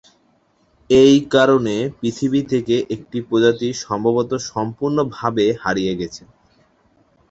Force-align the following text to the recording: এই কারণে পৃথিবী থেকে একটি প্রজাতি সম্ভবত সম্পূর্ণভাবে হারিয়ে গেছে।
এই 0.89 1.15
কারণে 1.33 1.75
পৃথিবী 1.99 2.41
থেকে 2.51 2.75
একটি 2.95 3.17
প্রজাতি 3.27 3.69
সম্ভবত 3.83 4.31
সম্পূর্ণভাবে 4.49 5.45
হারিয়ে 5.63 5.93
গেছে। 6.01 6.23